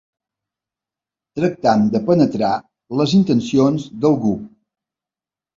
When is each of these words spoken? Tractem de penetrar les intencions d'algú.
Tractem 1.39 1.83
de 1.97 2.01
penetrar 2.09 2.51
les 3.03 3.15
intencions 3.19 3.87
d'algú. 4.03 4.33